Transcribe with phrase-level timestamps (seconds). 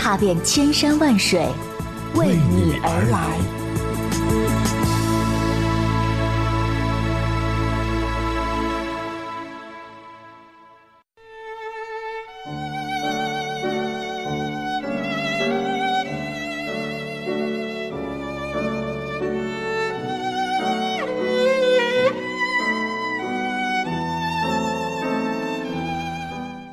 [0.00, 1.46] 踏遍千山万水，
[2.14, 3.59] 为你而来。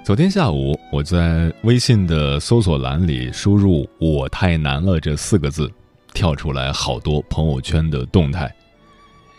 [0.07, 5.69] 昨天下午，我在微信的搜索栏里输入“我太难了”这四个字，
[6.13, 8.49] 跳出来好多朋友圈的动态。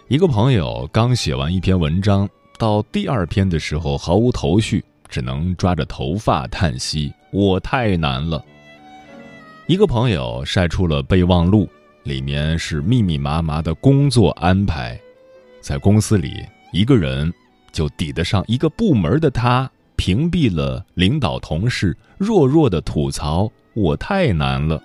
[0.09, 8.45] 一个朋友刚写完一篇文章，到第二篇的时候毫无头绪，只能抓着头发叹息：“我太难了。”
[9.69, 11.67] 一个朋友晒出了备忘录，
[12.03, 15.01] 里面是密密麻麻的工作安排，
[15.63, 16.45] 在公司里，
[16.75, 17.33] 一个人
[17.73, 19.71] 就抵得上一个部门的他。
[19.99, 24.81] 屏蔽了领导同事弱弱的吐槽，我太难了。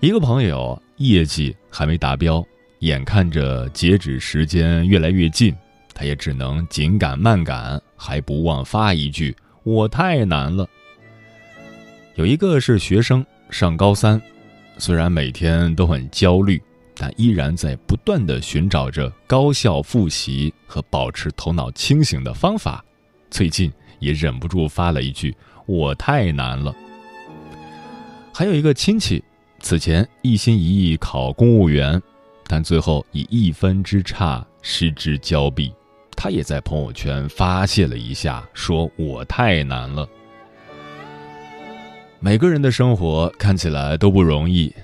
[0.00, 2.44] 一个朋友业绩还没达标，
[2.80, 5.52] 眼看着截止时间越来越近，
[5.94, 10.68] 他也只能紧赶慢赶，还不忘发一句：“我太难了。”
[12.16, 14.20] 有一个是学生，上高三，
[14.76, 16.62] 虽然每天都很焦虑，
[16.94, 22.84] 但依然在不断的寻找着高效复习和保持头脑清醒的方法。
[23.30, 25.34] 最近也忍不住发了一句
[25.66, 26.74] ：“我太难了。”
[28.32, 29.22] 还有一个亲戚，
[29.60, 32.00] 此前一心一意考公务员，
[32.46, 35.72] 但最后以一分之差失之交臂。
[36.16, 40.08] 他也在朋友圈发泄了一下，说我太难了。
[42.20, 44.74] 每个人的生活看起来都不容易，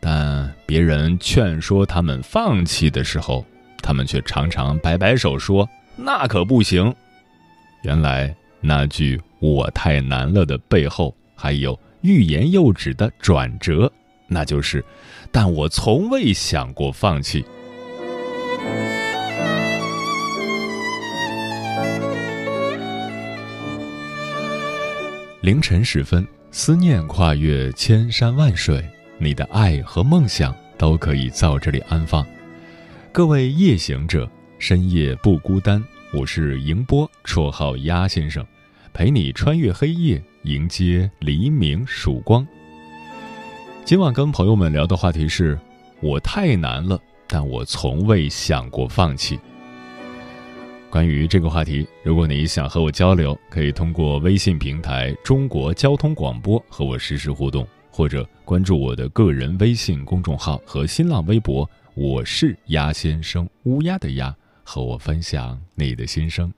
[0.00, 3.44] 但别人劝说他们放弃的时候，
[3.82, 6.94] 他们却常常摆摆手说：“那可不行。”
[7.84, 13.92] 原来那句“我太难了”的背后，还有欲言又止的转折，
[14.26, 14.82] 那就是
[15.30, 17.44] “但我从未想过放弃”。
[25.42, 28.82] 凌晨时分，思念跨越千山万水，
[29.18, 32.26] 你的爱和梦想都可以在这里安放。
[33.12, 34.26] 各位夜行者，
[34.58, 35.84] 深夜不孤单。
[36.16, 38.46] 我是迎波，绰号鸭先生，
[38.92, 42.46] 陪你穿越黑夜，迎接黎明曙光。
[43.84, 45.58] 今晚跟朋友们聊的话题是：
[46.00, 49.40] 我太难了，但我从未想过放弃。
[50.88, 61.68] 关于这个话题，如果你想和我交流，可以通过微信平台“中国交通广播”和我实时互动，或者关注我的个人微信公众号和新浪微博。
[61.94, 64.32] 我是鸭先生，乌鸦的鸭。
[64.64, 66.52] 和我分享你的心声。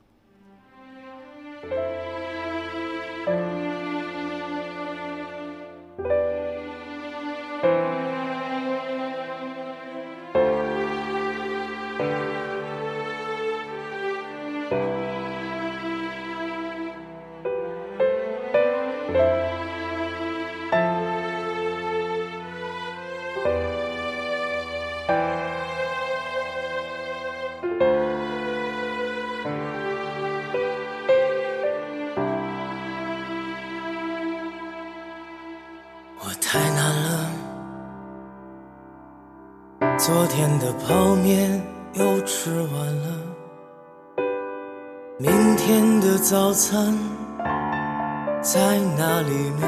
[40.07, 41.61] 昨天的泡面
[41.95, 43.09] 又吃完了，
[45.19, 46.97] 明天的早餐
[48.41, 49.67] 在哪里呢？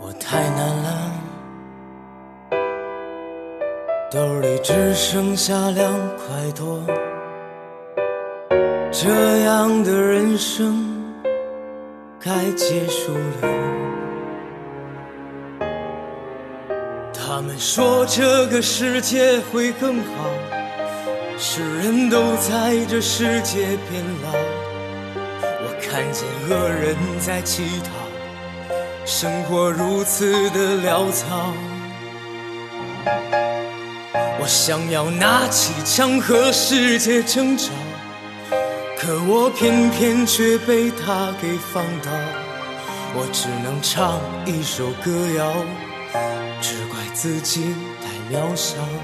[0.00, 1.12] 我太难了，
[4.10, 6.80] 兜里只剩下两块多，
[8.90, 9.10] 这
[9.42, 11.04] 样的人生
[12.18, 13.79] 该结束了。
[17.60, 20.30] 说这个世界会更好，
[21.36, 24.30] 是人都在这世界变老。
[25.44, 27.90] 我看见恶人在乞讨，
[29.04, 31.52] 生活如此的潦草。
[34.40, 37.72] 我想要拿起枪和世界争吵，
[38.98, 42.10] 可我偏偏却被他给放倒，
[43.14, 45.52] 我只能唱一首歌谣，
[47.12, 48.99] 自己太渺小。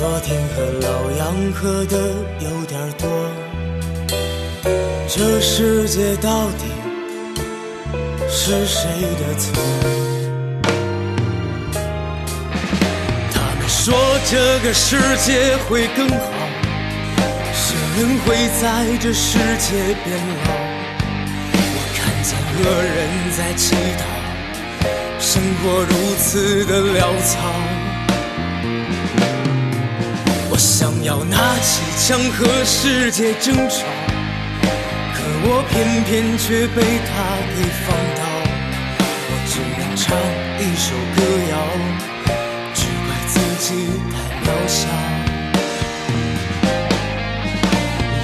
[0.00, 1.98] 昨天和老杨喝的
[2.38, 3.06] 有点多。
[5.06, 6.64] 这世界到底
[8.26, 8.88] 是谁
[9.20, 9.52] 的错？
[13.30, 13.94] 他们说
[14.24, 16.16] 这个世界会更好。
[17.98, 20.16] 人会在这世界变
[20.46, 20.50] 老，
[21.52, 22.96] 我看见恶人
[23.36, 24.00] 在乞讨，
[25.20, 27.69] 生活如此的潦草。
[30.60, 33.86] 想要拿起枪和世界争吵，
[35.14, 37.10] 可我偏偏却被他
[37.56, 38.20] 给放倒。
[39.24, 40.04] 我只能唱
[40.60, 41.18] 一首歌
[41.48, 41.54] 谣，
[42.74, 44.14] 只怪自己太
[44.44, 44.78] 渺小。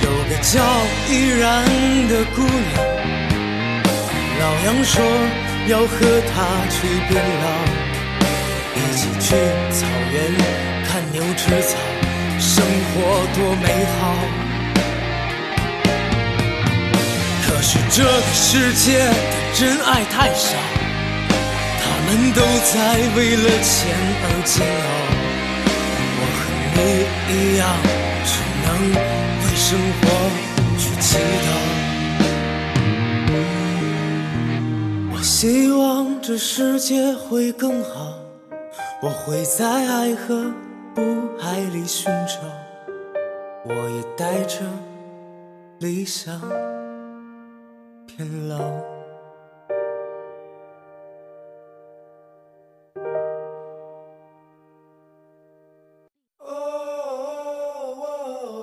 [0.02, 0.52] 有个叫
[1.08, 1.64] 依然
[2.06, 2.76] 的姑娘，
[4.40, 4.92] 老杨说
[5.68, 5.96] 要和
[6.34, 6.36] 她
[6.68, 6.76] 去
[7.08, 7.48] 变老，
[8.76, 9.26] 一起去
[9.72, 10.14] 草原
[10.86, 11.72] 看牛吃草，
[12.38, 12.94] 生活
[13.34, 13.66] 多美
[13.98, 14.00] 好。
[17.46, 19.10] 可是这个世界
[19.54, 20.56] 真爱太少，
[21.80, 22.40] 他们都
[22.72, 22.74] 在
[23.16, 23.72] 为了钱
[24.22, 24.88] 而煎熬。
[26.18, 26.38] 我和
[26.74, 26.78] 你
[27.32, 27.62] 一样，
[28.24, 28.30] 只
[28.64, 28.96] 能为。
[29.56, 30.02] 生活
[30.78, 31.48] 去祈祷，
[35.12, 38.14] 我希望这世界会更好，
[39.02, 40.52] 我会在爱和
[40.96, 41.02] 不
[41.42, 42.40] 爱里寻找，
[43.66, 44.62] 我也带着
[45.78, 46.40] 理想
[48.06, 48.58] 变老。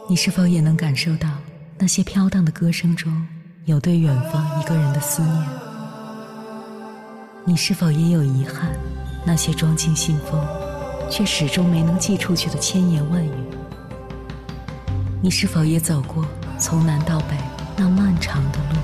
[0.10, 1.30] 你是否也能感受到
[1.78, 3.14] 那些飘荡的歌声中
[3.66, 5.48] 有对远方一个人的思念？
[7.46, 8.76] 你是否也有遗憾？
[9.24, 10.44] 那些装进信封
[11.10, 13.32] 却始终没能寄出去的千言万语？
[15.22, 16.26] 你是否也走过
[16.58, 17.38] 从南到北
[17.76, 18.76] 那漫长的路？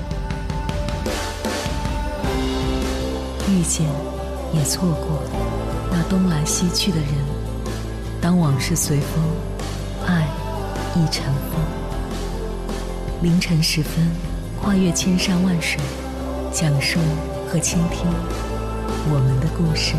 [3.48, 3.86] 遇见，
[4.52, 5.22] 也错过
[5.90, 7.08] 那东来西去的人。
[8.20, 9.22] 当往事随风，
[10.06, 10.26] 爱。
[10.96, 11.60] 一尘风，
[13.22, 14.10] 凌晨时分，
[14.60, 15.78] 跨越千山万水，
[16.50, 16.98] 讲述
[17.48, 18.10] 和倾听
[19.08, 19.94] 我们的故事。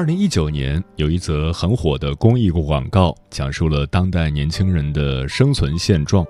[0.00, 6.24] 二零一九年，有一则很火的公益广告，讲述了当代年轻人的生存现状：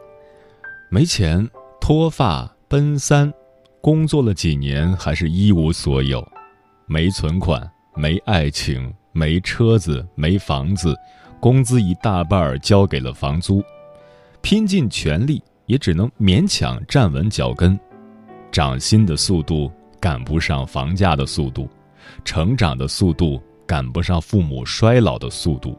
[0.90, 1.48] 没钱、
[1.80, 3.32] 脱发、奔三，
[3.80, 6.20] 工作了几年还是一无所有；
[6.86, 7.62] 没存款、
[7.94, 10.92] 没爱情、没车子、没房子，
[11.38, 13.62] 工资一大半交给了房租，
[14.42, 17.78] 拼尽全力也只能勉强站稳脚跟，
[18.50, 21.68] 涨薪的速度赶不上房价的速度，
[22.24, 23.40] 成长的速度。
[23.70, 25.78] 赶不上父母衰老的速度，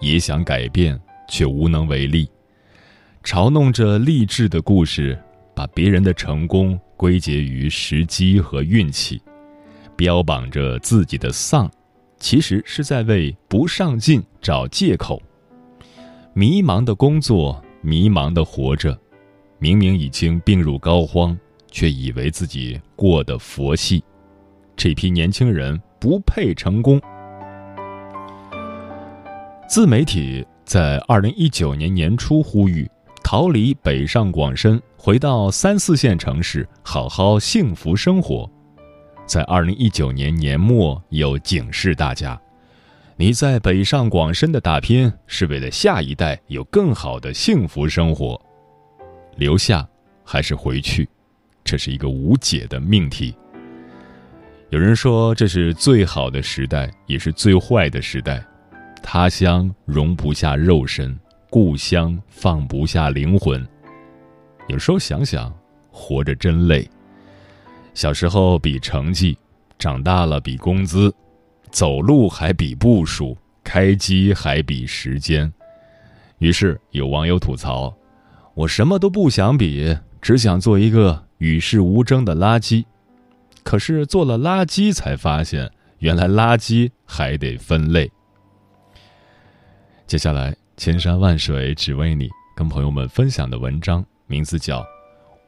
[0.00, 2.30] 也想改变却无能为力。
[3.24, 5.18] 嘲弄着励志的故事，
[5.56, 9.18] 把别人的成功归结于时机和运气，
[9.96, 11.70] 标榜着自己的丧，
[12.18, 15.18] 其实是在为不上进找借口。
[16.34, 18.94] 迷茫的工作，迷茫的活着，
[19.58, 21.34] 明明已经病入膏肓，
[21.70, 24.04] 却以为自己过得佛系。
[24.76, 27.00] 这批年轻人不配成功。
[29.68, 32.88] 自媒体在二零一九年年初呼吁
[33.24, 38.48] 逃离北上广深，回到三四线城市好好幸福生活。
[39.24, 42.38] 在二零一九年年末又警示大家：
[43.16, 48.38] 你在北上广深的打拼是为了下一代有更好的幸福生活。
[49.36, 49.88] 留下
[50.22, 51.08] 还是回去，
[51.64, 53.34] 这是一个无解的命题。
[54.68, 58.44] 有人说这是最好的时代，也是最坏的时代。
[59.02, 61.18] 他乡容不下肉身，
[61.50, 63.66] 故乡放不下灵魂。
[64.68, 65.52] 有时候想想，
[65.90, 66.88] 活着真累。
[67.94, 69.36] 小时候比成绩，
[69.78, 71.14] 长大了比工资，
[71.70, 75.52] 走路还比步数，开机还比时间。
[76.38, 77.94] 于是有网友吐槽
[78.54, 82.84] ：“我什么都不想比，只想做一个与世无争的垃圾。”
[83.62, 88.10] 可是做了垃圾，才发现原来垃圾还得分类。
[90.12, 94.80] 接下来，千山万水只为你，跟朋友们分享的文章名字叫《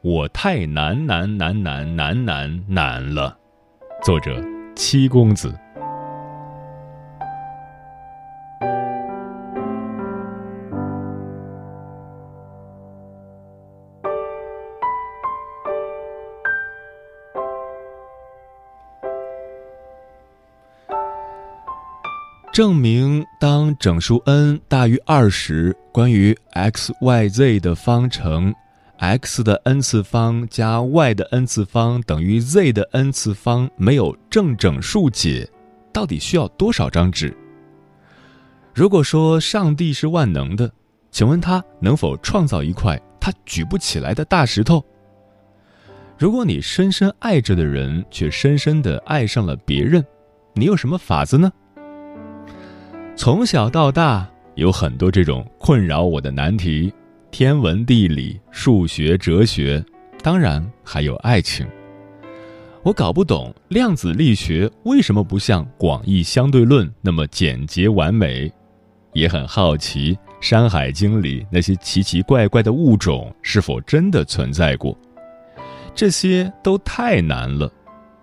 [0.01, 3.37] 我太难难难难难难难了》，
[4.03, 4.43] 作者
[4.75, 5.55] 七公子。
[22.55, 28.55] 证明当整数 n 大于二时，关于 x y z 的方程
[28.95, 35.45] ，x 的 n 次方加 y 的 n 次方等于 z 的 n 次方没有正整数解，
[35.91, 37.35] 到底需要多少张纸？
[38.73, 40.71] 如果说上帝是万能的，
[41.11, 44.81] 请问他能否创造一块他举不起来的大石头？
[46.17, 50.01] 如果你深深爱着的人却深深的爱上了别人，
[50.53, 51.51] 你有什么法子呢？
[53.17, 56.93] 从小到大，有很多这种困扰我的难题：
[57.31, 59.83] 天文、地理、数学、哲学，
[60.21, 61.65] 当然还有爱情。
[62.83, 68.51] 我搞不懂量子力学为什么不像广义相对论那么简洁完美，
[69.13, 74.95] 也很好奇《山海经》里那些奇奇怪怪的物种是否真的存在过。
[75.95, 77.71] 这些都太难了，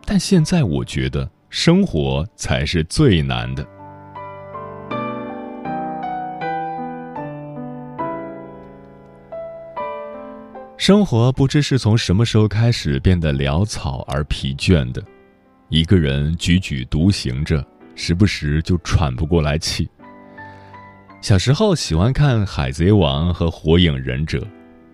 [0.04, 3.66] 但现在我觉得生活才是最难的。
[10.82, 15.00] 生活不知是从什么时候开始变得潦草而疲倦的，
[15.68, 19.88] 一个人踽踽独行着，时不时就喘不过来气。
[21.20, 24.38] 小时候喜欢看《海贼王》和《火影忍者》，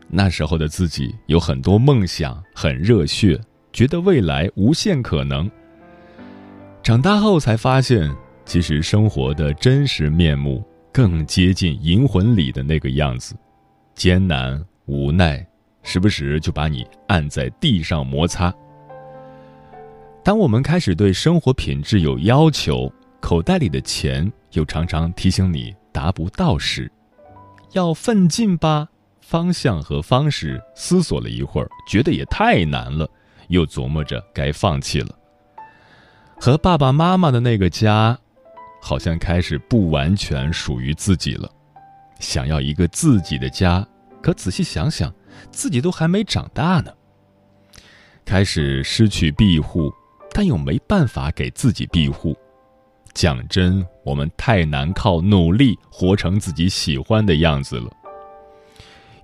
[0.09, 3.41] 那时候的自己有很多梦想，很热血，
[3.73, 5.51] 觉得未来无限可能。
[6.83, 8.15] 长大后才发现，
[8.45, 13.35] 其实生活的真实面目更接近《银魂》里的那个样子，
[13.95, 15.43] 艰难无奈。
[15.83, 18.53] 时不时就把你按在地上摩擦。
[20.23, 26.91] 当我们开始对生活品质有要求，口袋里的钱又常常提醒你达不到时，
[27.73, 28.89] 要奋进吧。
[29.21, 33.07] 方向和方式思索了一会儿，觉得也太难了，
[33.49, 35.15] 又琢磨着该放弃了。
[36.41, 38.19] 和爸爸妈妈的那个家，
[38.81, 41.51] 好像开始不完全属于自己了。
[42.19, 43.87] 想要一个自己的家，
[44.23, 45.13] 可仔细想想。
[45.51, 46.93] 自己都还没长大呢，
[48.25, 49.93] 开始失去庇护，
[50.33, 52.37] 但又没办法给自己庇护。
[53.15, 57.91] 讲真，我们太难靠努力活成自己喜欢的样子了。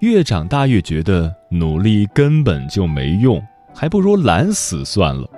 [0.00, 3.40] 越长大越觉得努力根本就没用，
[3.75, 5.28] 还不如懒死算了。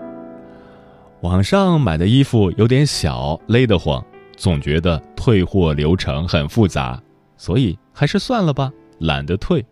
[1.21, 4.04] 网上买的衣服有点小，勒得慌，
[4.37, 7.00] 总觉得退货流程很复杂，
[7.37, 9.64] 所以还是算了吧，懒得退。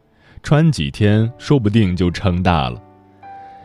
[0.45, 2.79] 穿几天，说不定就撑大了。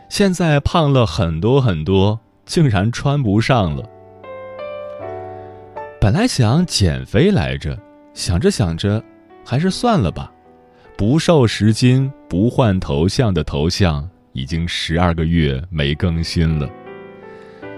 [0.08, 3.84] 现在胖了很多很多，竟然穿不上了。
[6.00, 7.78] 本来想减肥来着，
[8.14, 9.00] 想着想着，
[9.44, 10.32] 还是算了吧。
[10.96, 16.66] 不瘦十斤，不换头像的头像，已经十二个月没更新了。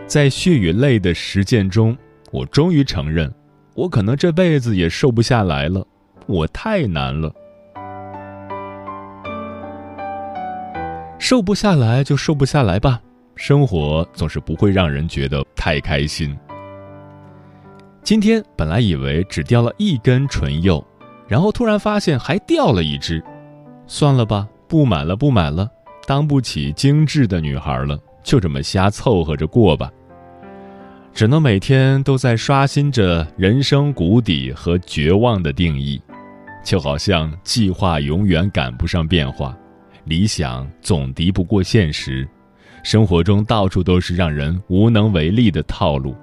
[0.06, 1.98] 在血与泪的实践中，
[2.30, 3.34] 我终于承认，
[3.74, 5.84] 我可能这辈子也瘦不下来了。
[6.26, 7.34] 我太难了。
[11.22, 13.00] 瘦不下来就瘦不下来吧，
[13.36, 16.36] 生活总是不会让人觉得太开心。
[18.02, 20.84] 今天本来以为只掉了一根唇釉，
[21.28, 23.22] 然后突然发现还掉了一只，
[23.86, 25.70] 算了吧，不买了，不买了，
[26.08, 29.88] 当不起精致的女孩了，就这么瞎凑合着过吧。
[31.14, 36.02] 只能每天都在刷新着人生谷底和绝望的定义，
[36.64, 39.56] 就好像计划永远赶不上变化。
[40.04, 42.28] 理想总敌不过现实，
[42.82, 46.14] 生活中到处都是让人无能为力的套路。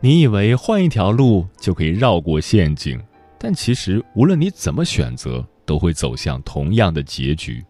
[0.00, 3.00] 你以为换一条路就可以绕过陷阱，
[3.38, 7.64] 但其实无论你怎么选择，都会走向同样的结局。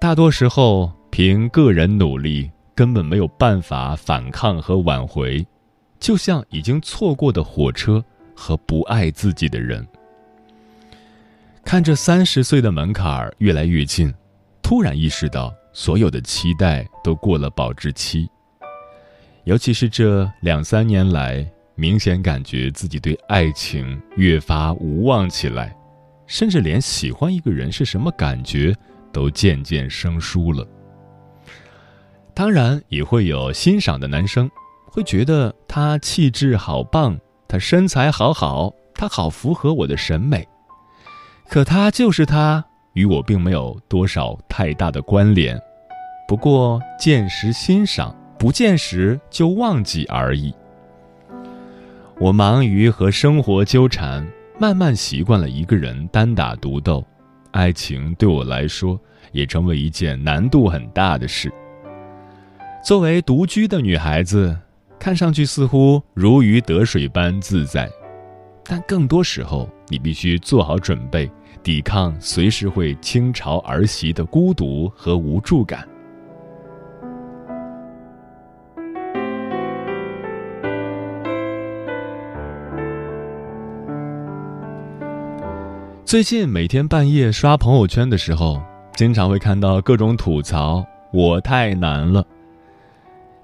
[0.00, 5.44] 大多时候，凭个人努力根本没有办法反抗和挽回，
[5.98, 8.04] 就像已经错过的火车，
[8.34, 9.84] 和不爱自己的人。
[11.66, 14.14] 看着三十岁的门槛儿越来越近，
[14.62, 18.30] 突然意识到所有的期待都过了保质期。
[19.42, 21.44] 尤其是这两三年来，
[21.74, 25.76] 明显感觉自己对爱情越发无望起来，
[26.28, 28.72] 甚至连喜欢一个人是什么感觉
[29.12, 30.64] 都渐渐生疏了。
[32.32, 34.48] 当然，也会有欣赏的男生，
[34.86, 37.18] 会觉得他气质好棒，
[37.48, 40.46] 他身材好好，他好符合我的审美。
[41.48, 45.58] 可他就是他，与我并没有多少太大的关联，
[46.26, 50.54] 不过见时欣赏，不见时就忘记而已。
[52.18, 54.26] 我忙于和生活纠缠，
[54.58, 57.04] 慢慢习惯了一个人单打独斗，
[57.52, 58.98] 爱情对我来说
[59.32, 61.52] 也成为一件难度很大的事。
[62.84, 64.56] 作为独居的女孩子，
[64.98, 67.88] 看上去似乎如鱼得水般自在。
[68.68, 71.30] 但更多时候，你必须做好准备，
[71.62, 75.86] 抵抗随时会倾巢而袭的孤独和无助感。
[86.04, 88.60] 最近每天半夜刷朋友圈的时候，
[88.94, 92.24] 经常会看到各种吐槽：“我太难了。”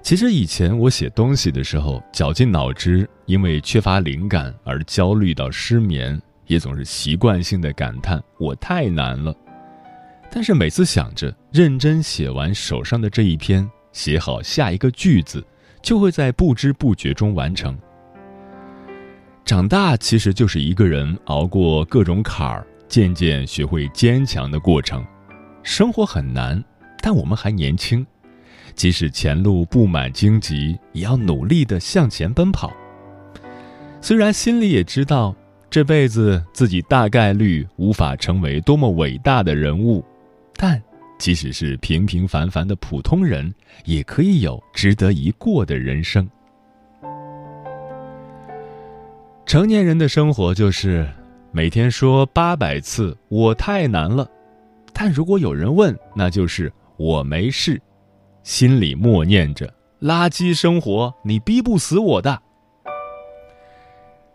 [0.03, 9.33] 其实以前我写东西的时候绞尽脑汁，因为缺乏灵感而焦虑到失眠，也总是习惯性的感叹我太难了。
[10.29, 15.41] 但是每次想着认真写完手上的这一篇，写好下一个句子，
[15.81, 17.77] 就会在不知不觉中完成。
[19.45, 25.01] 长大其实就是一个人熬过各种坎儿，渐渐学会坚强的过程。
[25.63, 26.61] 生活很难，
[27.01, 28.05] 但我们还年轻。
[28.75, 32.71] 即使前路布满荆棘，也要努力的向前奔跑。
[34.01, 35.35] 虽然心里也知道
[35.69, 40.03] 这辈子自己大概率无法成为多么伟大的人物，
[40.55, 40.81] 但
[41.17, 43.53] 即使是平平凡凡的普通人，
[43.85, 46.29] 也可以有值得一过的人生。
[49.45, 51.07] 成年人的生活就是
[51.51, 54.27] 每天说八百次“我太难了”，
[54.91, 57.79] 但如果有人问，那就是“我没事”。
[58.43, 62.41] 心里默念着：“垃圾生活，你逼不死我的。”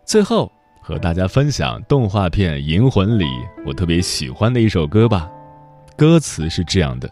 [0.05, 3.27] 最后和大家分享动画片《银魂》里
[3.67, 5.31] 我特别喜欢的一首歌吧。
[5.97, 7.11] 歌词是这样的：“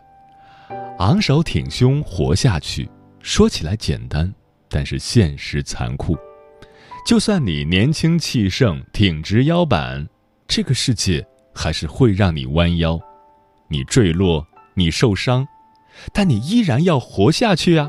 [0.98, 2.88] 昂首挺胸活下去，
[3.20, 4.32] 说起来简单，
[4.70, 6.16] 但是现实残酷。
[7.06, 10.08] 就算你年轻气盛，挺直腰板，
[10.48, 12.98] 这个世界还是会让你弯腰。
[13.68, 15.46] 你坠落，你受伤。”
[16.12, 17.88] 但你依然要活下去啊！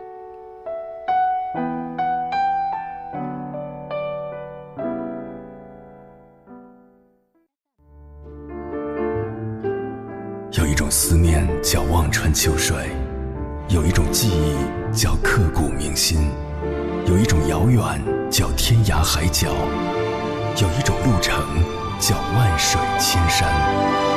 [10.52, 12.76] 有一种思念叫望穿秋水，
[13.70, 16.32] 有一种记忆叫刻骨铭心，
[17.06, 17.82] 有一种遥远
[18.32, 19.50] 叫天涯海角，
[20.60, 21.46] 有一种路程
[22.00, 24.17] 叫万水千山。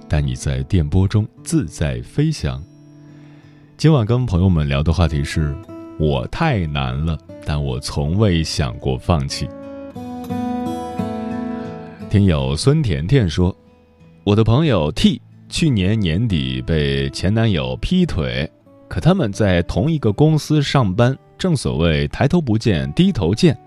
[0.11, 2.61] 带你在电波中自在飞翔。
[3.77, 5.55] 今晚跟朋友们聊的话题是：
[5.97, 9.47] 我太难了，但我从未想过放弃。
[12.09, 13.55] 听友孙甜甜说，
[14.25, 18.51] 我的朋友 T 去年年底被前男友劈腿，
[18.89, 23.57] 可他们在同一个公司上班，正所谓抬头不见低头见，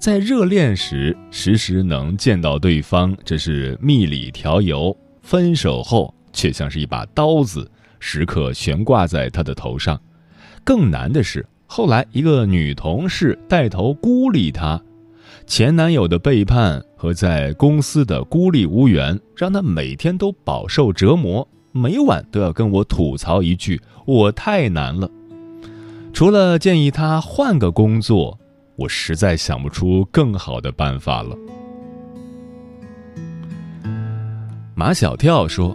[0.00, 4.96] 在热恋时时时能见到对方，这是蜜里调油。
[5.26, 10.00] 分手后，却像是一把刀子，时刻悬挂在他的头上。
[10.62, 14.80] 更难的是，后来一个女同事带头孤立他，
[15.44, 25.10] 前男友的背叛和在公司的孤立无援，让他每天都饱受折磨，每晚都要跟我吐槽一句：“我太难了。”
[26.14, 28.38] 除了建议他换个工作，
[28.76, 31.36] 我实在想不出更好的办法了。
[34.78, 35.74] 马小跳说：“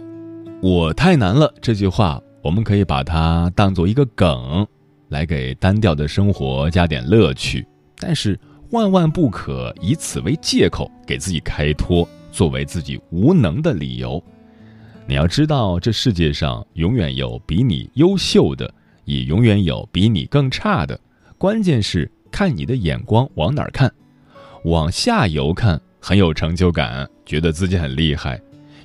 [0.62, 4.64] 我太难了。”这句话，我们可以把它当做一个梗，
[5.08, 7.66] 来给单调的生活加点乐趣。
[7.98, 8.38] 但是，
[8.70, 14.22] 万万不可以此为借口给自己开脱，作为自己无能的理由。
[15.04, 18.72] 你要知道，这世界上永远有比你优秀的，
[19.04, 20.96] 也永远有比你更差的。
[21.38, 23.92] 关键是看你的眼光往哪儿看，
[24.66, 28.38] 往下游看很有成就感，觉得自己很厉害；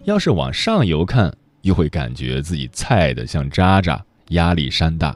[0.07, 5.13] 要是往上游看，又会感觉自己菜的像渣渣，压力山大。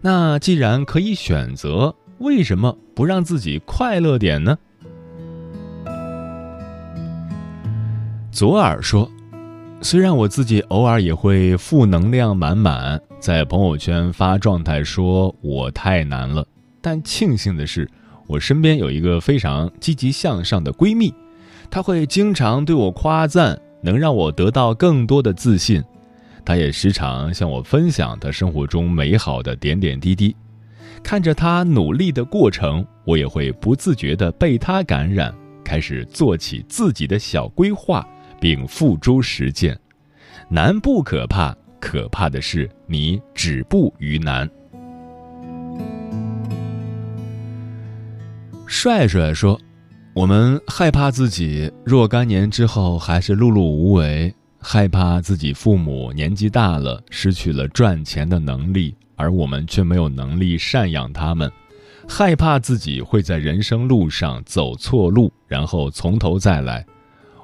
[0.00, 4.56] 那既然可以选择，为什么不让自己快乐点呢？
[8.32, 9.10] 左耳说
[9.82, 16.46] ：“虽然我自己偶尔也会负能量满满，在朋友圈发状态说我太难了，
[16.80, 17.86] 但庆幸的是，
[18.26, 21.12] 我身边有一个非常积极向上的闺蜜，
[21.70, 25.82] 她会经常对我夸赞，能让我得到更多的自信。”
[26.44, 30.34] 他也时常向我分享他生活中美好的点点滴滴，
[31.02, 38.06] 看着他努力的过程，我也会不自觉地被他感染，开始做起自己的小规划，
[38.40, 39.78] 并付诸实践。
[40.48, 44.48] 难不可怕，可怕的是你止步于难。
[48.66, 49.60] 帅帅说
[50.18, 61.48] ：“我们害怕自己若干年之后还是碌碌无为。”害怕自己父母年纪大了，失去了赚钱的能力，而我们却没有能力赡养他们；
[62.08, 66.84] 害怕自己会在人生路上走错路，然后从头再来。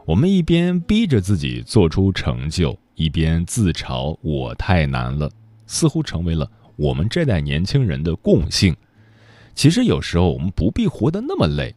[0.04, 5.30] 我们一边逼着自己做出成就，一边自嘲我太难了，
[5.68, 8.74] 似乎成为了我们这代年轻人的共性。
[9.54, 11.72] 其实有时候我们不必活得那么累，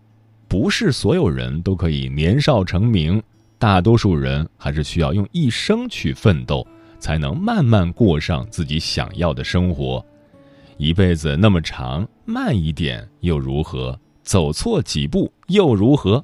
[0.47, 3.21] 不是所有人都可以年少成名。
[3.59, 6.65] 大多数人还是需要用一生去奋斗，
[6.99, 10.05] 才能慢慢过上自己想要的生活。
[10.77, 13.99] 一辈子那么长，慢一点又如何？
[14.21, 16.23] 走错几步又如何？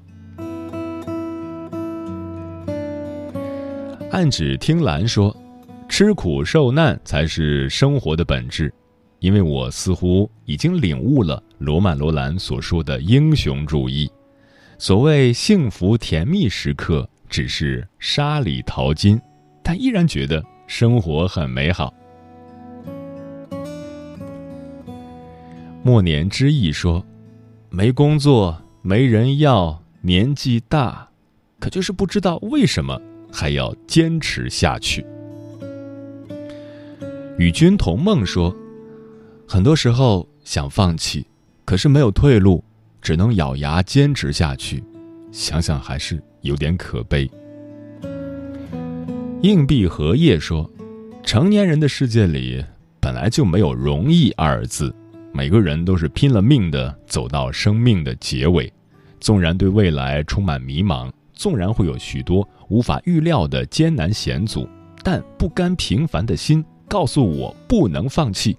[4.12, 5.36] 暗指听兰说
[5.90, 8.72] ：“吃苦受难才是生活的本质。”
[9.24, 14.12] 因为我似乎已经领悟了罗曼·罗兰所说的英雄主义。
[14.78, 17.10] 所谓幸福甜蜜时刻。
[17.30, 19.20] 只是沙里淘金，
[19.64, 21.92] 但依然觉得生活很美好。
[25.82, 27.04] 末年之意说
[27.72, 31.10] ：“没工作，没人要，年纪大，
[31.60, 35.04] 可就是不知道为什么还要坚持下去。”
[37.40, 38.56] 与君同梦说
[39.48, 41.26] ：“很多时候想放弃，
[41.66, 42.64] 可是没有退路，
[43.02, 44.84] 只能咬牙坚持下去。
[45.32, 47.26] 想想还是。”有点可悲。
[49.44, 50.70] 硬币荷叶说
[51.24, 52.62] ：“成年人的世界里
[53.00, 54.94] 本来就没有容易二字，
[55.32, 58.70] 每个人都是拼了命的走到生命的结尾。
[59.22, 64.68] 纵然对未来充满迷茫，纵然会有许多无法预料的艰难险阻，
[65.02, 68.58] 但不甘平凡的心告诉我不能放弃。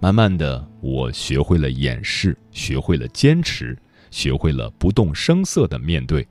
[0.00, 3.76] 慢慢的，我学会了掩饰，学会了坚持，
[4.10, 6.26] 学会了不动声色的面对。”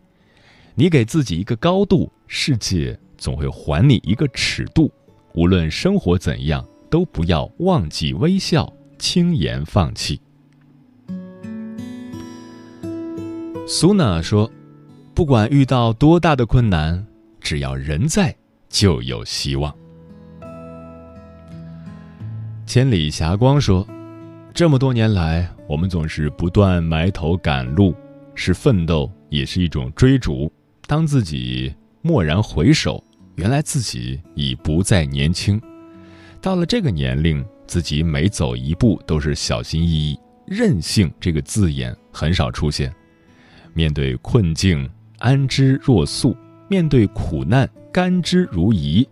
[0.74, 4.92] 你给自己一个高度，世界总会还你一个尺度。
[5.34, 10.22] 无论生活怎样，都不要忘记微笑，轻言放弃。
[13.68, 14.50] 苏娜说
[15.14, 17.06] ：“不管遇到多大的困难，
[17.42, 18.36] 只要人在，
[18.70, 19.76] 就有希望。”
[22.68, 23.88] 千里霞光说
[24.54, 27.96] ：“这么多年来，我们总是不断埋头赶路，
[28.36, 30.52] 是奋斗，也是一种追逐。”
[30.86, 33.02] 当自己蓦然回首，
[33.36, 35.60] 原来自己已不再年轻。
[36.42, 42.94] 到了这个年龄，自己每走一步都是小心翼翼，任性这个字眼很少出现。
[43.74, 46.36] 面对困境，安之若素；
[46.68, 49.08] 面对苦难，甘之如饴。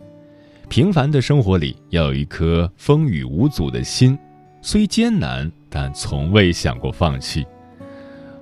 [0.75, 4.19] 平凡的生活里，要有一颗风雨无阻的心，
[4.61, 7.47] 虽艰难，但从未想过放弃。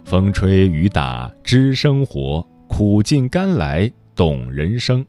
[0.04, 2.43] 风吹雨打，知生活。
[2.67, 5.06] 苦尽甘来，懂人生。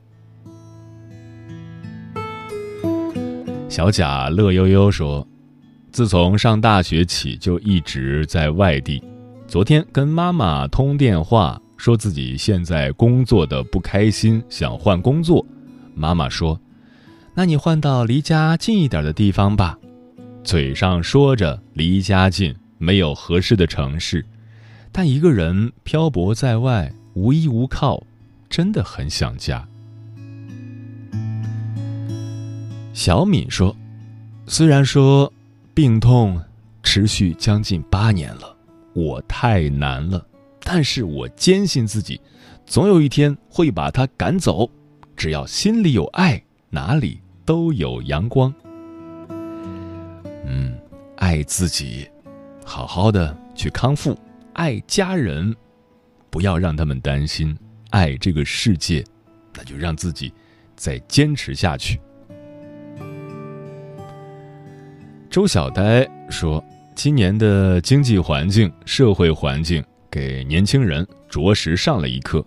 [3.71, 5.27] 小贾乐悠悠说
[5.91, 9.03] ：“自从上大学起，就一直在外地。
[9.49, 15.43] 昨天跟妈妈通电话，说自己现在工作的不开心，想换工作。
[15.95, 16.61] 妈妈说
[17.35, 19.79] ：‘那你换到离家近一点的地方吧。’
[20.45, 24.25] 嘴上说着离家近，没有合适的城市，
[24.93, 28.03] 但一个人漂泊在外。”无依无靠，
[28.49, 29.65] 真的很想家。
[32.93, 33.77] 小敏说
[34.49, 35.33] ：“虽然说
[35.73, 36.43] 病痛
[36.83, 38.57] 持续将近八年了，
[38.95, 40.27] 我太难了，
[40.65, 42.21] 但是我坚信自己，
[42.67, 44.69] 总有一天会把它赶走。
[45.17, 48.53] 只要心里有爱，哪里都有阳光。
[50.47, 50.79] 嗯，
[51.17, 52.09] 爱自己，
[52.65, 54.15] 好好的去康复；
[54.53, 55.55] 爱家人，
[56.31, 57.55] 不要让他们担心；
[57.91, 59.05] 爱这个世界，
[59.57, 60.33] 那就让自己
[60.77, 62.01] 再坚持下去。
[65.31, 72.45] 周小呆说：“今年的经济环境、社会环境给年轻人着实上了一课。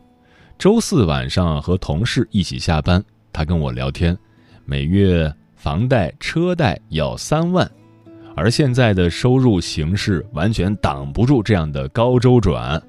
[0.58, 4.18] 周四晚上和同事一起下班，他跟我聊天，
[4.70, 7.72] 每月房贷、车贷要三万，
[8.36, 12.84] 而现在的收入形势完全挡不住这样的高周转，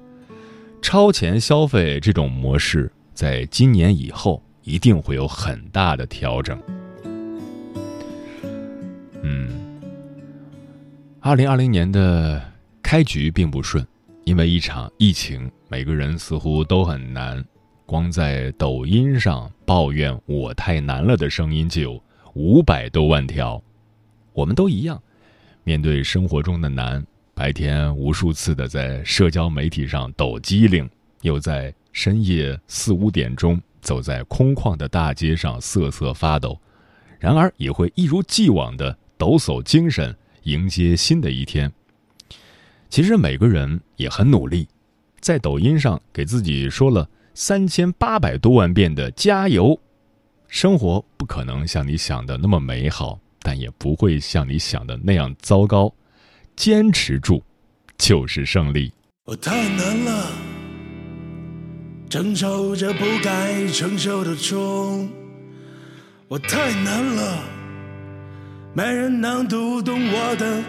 [0.81, 6.61] 超前消费这种模式，在今年以后一定会有很大的调整。”
[9.23, 9.49] 嗯。
[11.21, 12.41] 二零二零年的
[12.83, 13.87] 开局并不顺，
[14.25, 17.41] 因为一场疫情，每个人似乎都很难。
[17.89, 22.03] 光在抖音上抱怨“我太难了”的声音就有
[22.35, 23.59] 五百多万条。
[24.31, 25.01] 我们都一样，
[25.63, 30.87] 面对生活中的难，白天无数次的在社交媒体上抖机灵，
[31.23, 36.61] 又在深夜四五点钟走在空旷的大街上瑟瑟发抖，
[37.17, 40.15] 然而也会一如既往的抖擞精神。
[40.43, 41.71] 迎接新的一天。
[42.87, 44.67] 其实每个人也很努力，
[45.19, 47.09] 在抖音上给自己说了
[47.41, 49.79] 三千八百多万遍的加油。
[50.49, 55.89] 生活不可能像你想的那么美好，但也不会像你想的那样糟糕。
[56.57, 57.41] 坚持住，
[57.97, 58.91] 就是胜利。
[59.23, 60.31] 我太难了，
[62.09, 65.09] 承受着不该承受的重。
[66.27, 67.41] 我太难了。
[68.73, 70.61] 没人能读懂我的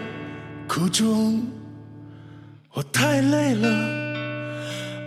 [0.69, 1.45] 苦衷，
[2.71, 4.00] 我太累了，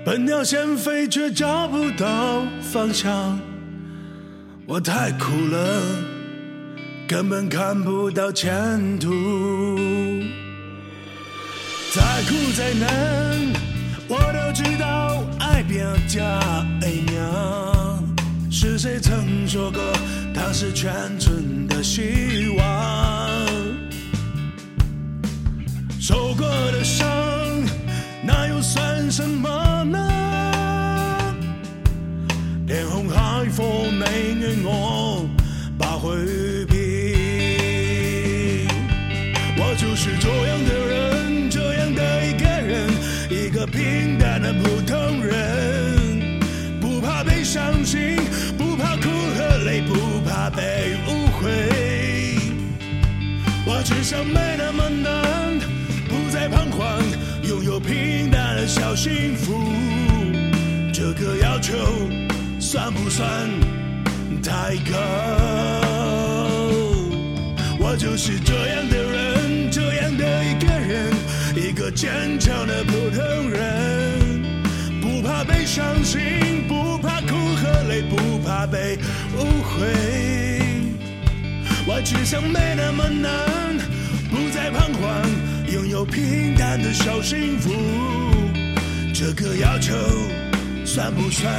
[0.05, 3.41] 笨鸟先飞却找不到方向。
[4.67, 5.81] 我太苦了，
[7.09, 9.09] 根本看不到前途。
[11.95, 13.53] 再苦再难，
[14.07, 16.23] 我都知道爱比加
[16.83, 18.05] 娘。
[18.51, 19.83] 是谁曾说过？
[20.35, 23.47] 它是全村的希望，
[25.99, 27.09] 受过的伤，
[28.23, 29.49] 那又算什么
[33.57, 35.29] 空海阔，没愿我
[35.79, 36.17] 把回
[36.67, 36.75] 避。
[39.57, 42.91] 我就是这样的人，这样的一个人，
[43.31, 46.41] 一个平淡的普通人，
[46.81, 48.17] 不怕被伤心，
[48.59, 49.95] 不怕哭和泪，不。
[50.27, 51.51] 怕被误会，
[53.67, 55.59] 我只想没那么难，
[56.09, 57.03] 不再彷徨，
[57.43, 59.55] 拥有平淡的小幸福。
[60.93, 61.75] 这个要求
[62.75, 63.25] 算不算
[64.43, 64.99] 太高？
[67.79, 71.15] 我就是这样的人，这样的一个人，
[71.55, 74.43] 一个坚强的普通人，
[75.01, 76.21] 不怕被伤心，
[76.67, 78.99] 不怕哭和泪，不怕被
[79.39, 79.87] 误会。
[81.87, 83.79] 我只想没那么难，
[84.29, 85.23] 不再彷徨，
[85.73, 87.71] 拥有平淡的小幸福。
[89.15, 89.95] 这个要求
[90.85, 91.55] 算不算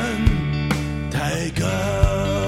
[1.15, 2.44] 太高？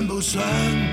[0.00, 0.89] 算不算？